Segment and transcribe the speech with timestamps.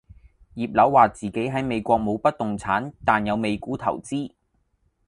[0.55, 4.31] 葉劉話自己喺美國冇不動產但有美股投資